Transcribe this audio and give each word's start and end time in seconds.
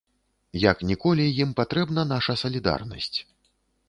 Як 0.61 0.77
ніколі 0.91 1.27
ім 1.45 1.51
патрэбна 1.59 2.05
наша 2.13 2.35
салідарнасць. 2.43 3.13